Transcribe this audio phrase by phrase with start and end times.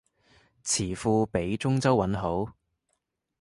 [0.63, 2.55] 詞庫畀中州韻好